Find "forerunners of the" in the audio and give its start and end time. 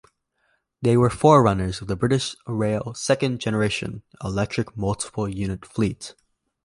1.11-1.95